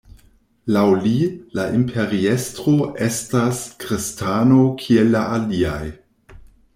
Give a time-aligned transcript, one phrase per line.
[0.75, 1.11] Laŭ li,
[1.57, 2.73] la imperiestro
[3.09, 5.83] estas kristano kiel la aliaj.